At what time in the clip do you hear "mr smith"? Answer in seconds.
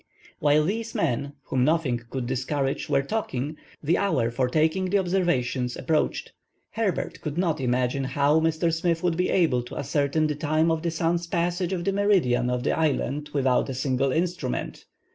8.39-9.03